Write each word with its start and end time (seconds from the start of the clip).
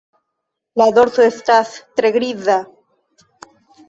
La 0.81 0.85
dorso 0.97 1.25
estas 1.25 1.73
tre 2.01 2.11
griza. 2.15 2.57